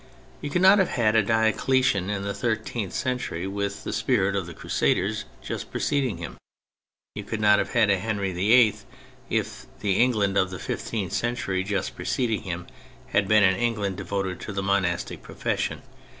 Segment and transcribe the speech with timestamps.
[0.41, 4.35] You could not have had a Diocle tian in the thirteenth century with the spirit
[4.35, 6.37] of the Crusaders just preceding him;
[7.13, 8.77] you could not have had Henry VIII
[9.29, 12.65] if the England of the fifteenth century just preceding him
[13.09, 15.83] had been an England devoted to the monastic profession.